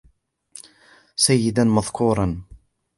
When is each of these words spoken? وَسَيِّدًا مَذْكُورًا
وَسَيِّدًا 1.17 1.63
مَذْكُورًا 1.63 2.41